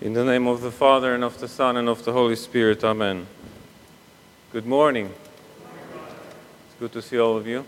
[0.00, 2.84] In the name of the Father, and of the Son, and of the Holy Spirit,
[2.84, 3.26] Amen.
[4.52, 5.12] Good morning.
[6.66, 7.66] It's good to see all of you.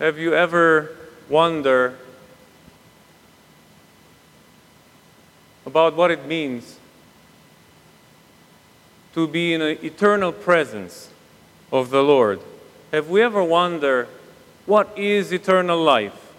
[0.00, 0.96] Have you ever
[1.28, 1.96] wondered
[5.64, 6.80] about what it means
[9.14, 11.10] to be in an eternal presence
[11.70, 12.40] of the Lord?
[12.90, 14.08] Have we ever wondered
[14.66, 16.32] what is eternal life?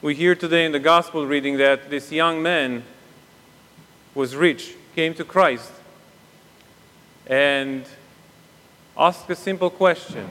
[0.00, 2.84] We hear today in the gospel reading that this young man
[4.14, 5.70] was rich, came to Christ,
[7.26, 7.84] and
[8.96, 10.28] asked a simple question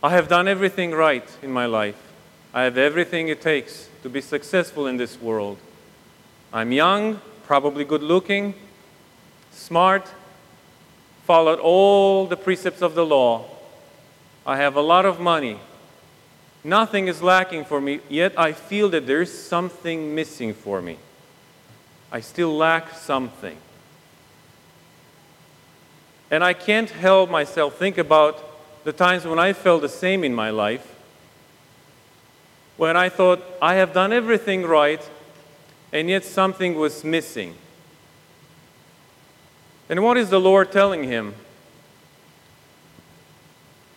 [0.00, 2.00] I have done everything right in my life.
[2.54, 5.58] I have everything it takes to be successful in this world.
[6.52, 8.54] I'm young, probably good looking,
[9.50, 10.06] smart,
[11.24, 13.57] followed all the precepts of the law.
[14.48, 15.60] I have a lot of money.
[16.64, 20.96] Nothing is lacking for me, yet I feel that there's something missing for me.
[22.10, 23.58] I still lack something.
[26.30, 28.42] And I can't help myself think about
[28.84, 30.94] the times when I felt the same in my life,
[32.78, 35.06] when I thought I have done everything right,
[35.92, 37.54] and yet something was missing.
[39.90, 41.34] And what is the Lord telling him?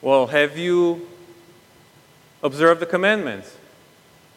[0.01, 1.07] Well, have you
[2.41, 3.55] observed the commandments?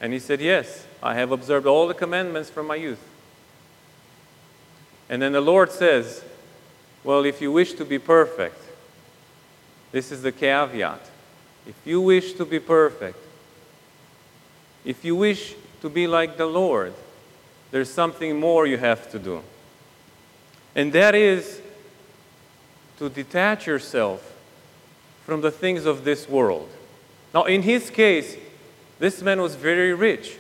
[0.01, 3.03] And he said, Yes, I have observed all the commandments from my youth.
[5.09, 6.23] And then the Lord says,
[7.03, 8.61] Well, if you wish to be perfect,
[9.91, 11.01] this is the caveat.
[11.67, 13.19] If you wish to be perfect,
[14.85, 16.93] if you wish to be like the Lord,
[17.71, 19.43] there's something more you have to do.
[20.75, 21.63] And that is
[22.99, 24.34] to detach yourself
[25.25, 26.69] from the things of this world.
[27.33, 28.37] Now, in his case,
[28.99, 30.37] this man was very rich.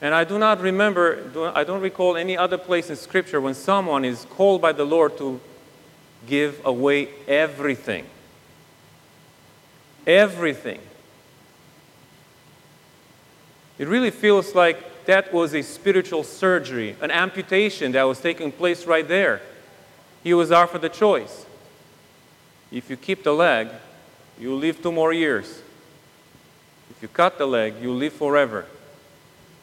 [0.00, 4.04] And I do not remember, I don't recall any other place in Scripture when someone
[4.04, 5.40] is called by the Lord to
[6.26, 8.06] give away everything
[10.06, 10.80] everything.
[13.78, 18.86] It really feels like that was a spiritual surgery, an amputation that was taking place
[18.86, 19.42] right there.
[20.22, 21.44] He was offered the choice.
[22.72, 23.68] If you keep the leg,
[24.38, 25.62] you live two more years.
[26.90, 28.66] If you cut the leg, you live forever.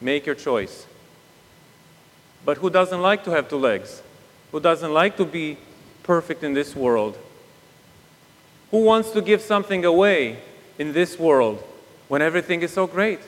[0.00, 0.86] Make your choice.
[2.44, 4.02] But who doesn't like to have two legs?
[4.52, 5.58] Who doesn't like to be
[6.02, 7.18] perfect in this world?
[8.70, 10.38] Who wants to give something away
[10.78, 11.62] in this world
[12.08, 13.20] when everything is so great?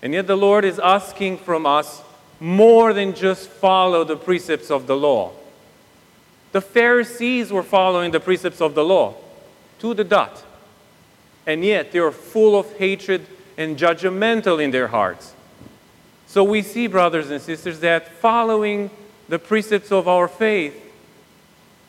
[0.00, 2.02] And yet the Lord is asking from us
[2.38, 5.32] more than just follow the precepts of the law.
[6.52, 9.14] The Pharisees were following the precepts of the law
[9.80, 10.44] to the dot.
[11.46, 13.26] And yet they were full of hatred
[13.56, 15.34] and judgmental in their hearts.
[16.26, 18.90] So we see, brothers and sisters, that following
[19.28, 20.74] the precepts of our faith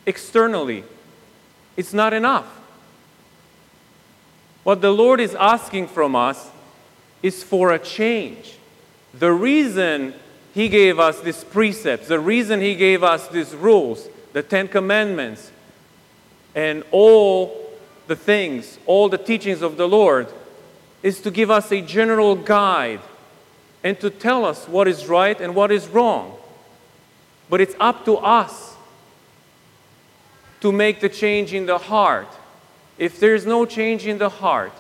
[0.06, 0.84] externally
[1.80, 2.46] it's not enough.
[4.64, 6.50] What the Lord is asking from us
[7.24, 8.58] is for a change.
[9.14, 10.14] The reason
[10.54, 15.52] He gave us these precepts, the reason He gave us these rules, the Ten Commandments,
[16.56, 17.70] and all
[18.08, 20.28] the things, all the teachings of the Lord,
[21.04, 23.02] is to give us a general guide
[23.84, 26.36] and to tell us what is right and what is wrong.
[27.50, 28.76] But it's up to us
[30.62, 32.28] to make the change in the heart.
[32.98, 34.74] If there's no change in the heart,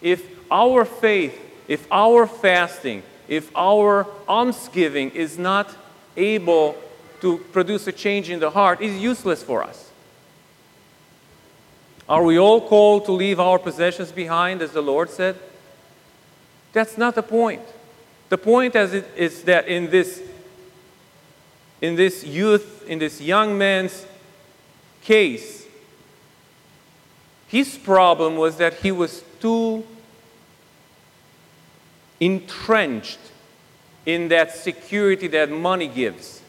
[0.00, 1.36] if our faith,
[1.66, 5.74] if our fasting, if our almsgiving is not
[6.16, 6.80] able
[7.20, 9.90] to produce a change in the heart, is useless for us.
[12.08, 15.36] Are we all called to leave our possessions behind, as the Lord said?
[16.72, 17.62] That's not the point.
[18.28, 20.22] The point is that in this,
[21.80, 24.06] in this youth, in this young man's
[25.02, 25.66] case,
[27.48, 29.84] his problem was that he was too
[32.18, 33.20] entrenched
[34.04, 36.40] in that security that money gives.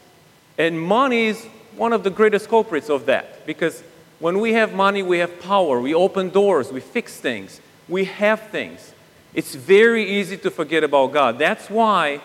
[0.58, 1.46] And money is
[1.76, 3.82] one of the greatest culprits of that because
[4.18, 5.80] when we have money, we have power.
[5.80, 8.92] We open doors, we fix things, we have things.
[9.32, 11.38] It's very easy to forget about God.
[11.38, 12.20] That's why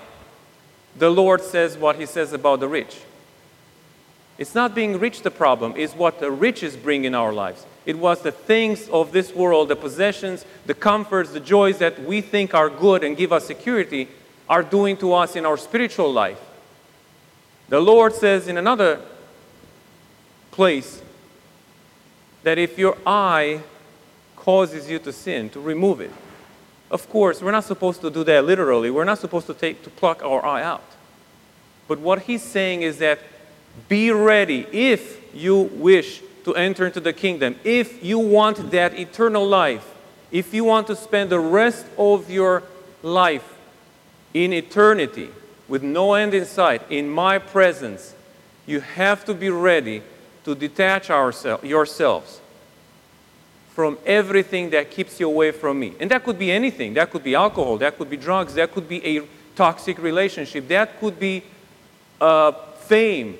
[0.97, 2.97] the Lord says what He says about the rich.
[4.39, 7.67] It's not being rich the problem, it's what the riches bring in our lives.
[7.85, 12.21] It was the things of this world, the possessions, the comforts, the joys that we
[12.21, 14.07] think are good and give us security,
[14.49, 16.39] are doing to us in our spiritual life.
[17.73, 19.01] The Lord says in another
[20.51, 21.01] place
[22.43, 23.61] that if your eye
[24.35, 26.11] causes you to sin, to remove it.
[26.91, 28.91] Of course, we're not supposed to do that literally.
[28.91, 30.83] We're not supposed to take to pluck our eye out.
[31.87, 33.17] But what he's saying is that
[33.89, 39.47] be ready if you wish to enter into the kingdom, if you want that eternal
[39.47, 39.95] life,
[40.29, 42.61] if you want to spend the rest of your
[43.01, 43.57] life
[44.31, 45.31] in eternity
[45.73, 48.13] with no end in sight, in my presence,
[48.67, 50.03] you have to be ready
[50.43, 52.39] to detach ourselves, yourselves
[53.73, 55.95] from everything that keeps you away from me.
[55.99, 56.93] And that could be anything.
[56.93, 59.23] That could be alcohol, that could be drugs, that could be a
[59.55, 61.41] toxic relationship, that could be
[62.21, 62.51] uh,
[62.85, 63.39] fame,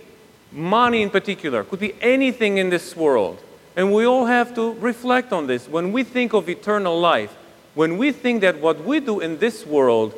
[0.52, 3.38] money in particular, could be anything in this world.
[3.76, 5.68] And we all have to reflect on this.
[5.68, 7.32] When we think of eternal life,
[7.76, 10.16] when we think that what we do in this world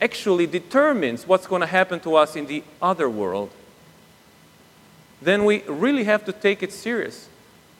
[0.00, 3.50] actually determines what's going to happen to us in the other world,
[5.20, 7.28] then we really have to take it serious.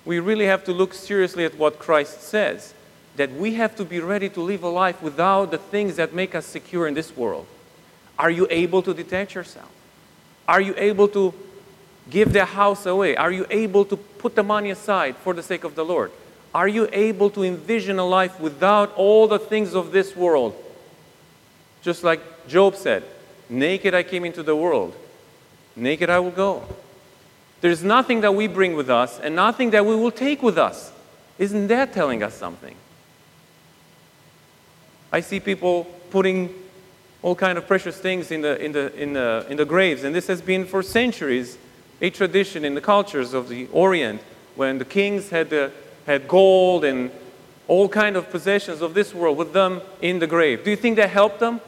[0.05, 2.75] We really have to look seriously at what Christ says
[3.17, 6.35] that we have to be ready to live a life without the things that make
[6.35, 7.47] us secure in this world.
[8.19, 9.71] Are you able to detach yourself?
[10.47, 11.35] Are you able to
[12.09, 13.17] give the house away?
[13.17, 16.13] Are you able to put the money aside for the sake of the Lord?
[16.55, 20.55] Are you able to envision a life without all the things of this world?
[21.83, 23.05] Just like Job said,
[23.51, 24.95] Naked I came into the world,
[25.75, 26.65] naked I will go.
[27.61, 30.93] There's nothing that we bring with us and nothing that we will take with us.
[31.37, 32.77] Isn't that telling us something?
[35.13, 36.55] I see people putting
[37.23, 40.15] all kind of precious things in the, in the, in the, in the graves, and
[40.15, 41.59] this has been for centuries
[42.01, 44.23] a tradition in the cultures of the Orient
[44.55, 45.69] when the kings had, uh,
[46.07, 47.11] had gold and
[47.69, 50.65] all kind of possessions of this world with them in the grave.
[50.65, 51.61] Do you think that helped them?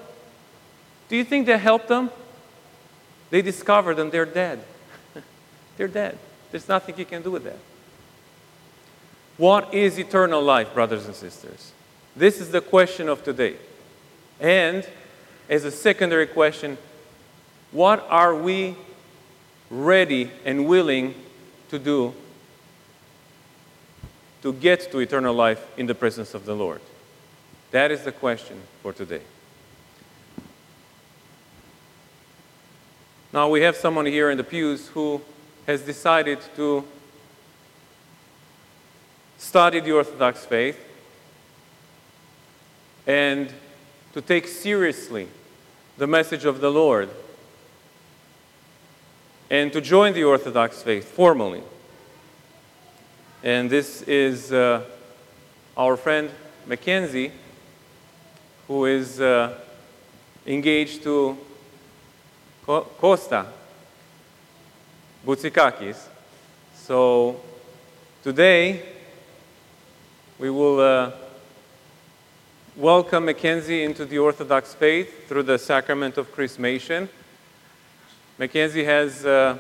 [1.09, 2.11] Do you think that helped them?
[3.31, 4.63] They discovered and they're dead.
[5.77, 6.19] they're dead.
[6.51, 7.59] There's nothing you can do with that.
[9.37, 11.73] What is eternal life, brothers and sisters?
[12.15, 13.57] This is the question of today.
[14.39, 14.87] And
[15.49, 16.77] as a secondary question,
[17.71, 18.77] what are we
[19.71, 21.15] ready and willing
[21.71, 22.15] to do
[24.43, 26.81] to get to eternal life in the presence of the Lord?
[27.71, 29.23] That is the question for today.
[33.33, 35.23] Now, we have someone here in the pews who
[35.67, 36.85] has decided to
[39.39, 40.79] study the Orthodox faith
[43.07, 43.51] and
[44.13, 45.29] to take seriously
[45.97, 47.09] the message of the Lord
[49.51, 51.63] and to join the Orthodox faith formally.
[53.43, 54.85] And this is uh,
[55.75, 56.31] our friend
[56.67, 57.33] Mackenzie,
[58.69, 59.59] who is uh,
[60.47, 61.39] engaged to
[62.65, 63.47] Costa
[65.27, 66.07] Boutsikakis.
[66.77, 67.41] So
[68.23, 68.83] today
[70.39, 71.11] we will uh,
[72.77, 77.09] welcome Mackenzie into the Orthodox faith through the sacrament of chrismation.
[78.39, 79.59] Mackenzie has, uh,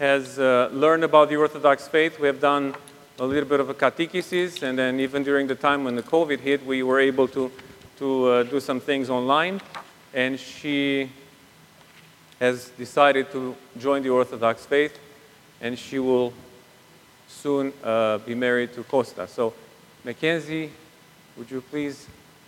[0.00, 2.18] has uh, learned about the Orthodox faith.
[2.18, 2.74] We have done
[3.20, 6.40] a little bit of a catechesis, and then even during the time when the COVID
[6.40, 7.52] hit, we were able to,
[7.98, 9.60] to uh, do some things online
[10.14, 11.10] and she
[12.40, 14.98] has decided to join the Orthodox faith,
[15.60, 16.32] and she will
[17.26, 19.26] soon uh, be married to Costa.
[19.26, 19.52] So,
[20.04, 20.70] Mackenzie,
[21.36, 22.06] would you please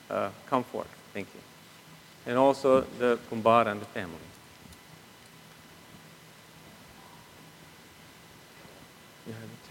[0.08, 0.88] uh, come forward?
[1.12, 1.40] Thank you.
[2.26, 4.14] And also the Kumbara and the family.
[9.26, 9.69] You have it.